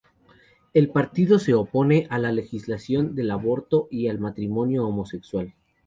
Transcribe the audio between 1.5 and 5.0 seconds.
opone a la legalización del aborto y al matrimonio